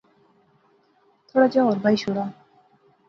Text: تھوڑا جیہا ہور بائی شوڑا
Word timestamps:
تھوڑا 1.29 1.47
جیہا 1.51 1.63
ہور 1.65 1.77
بائی 1.83 1.97
شوڑا 2.01 2.25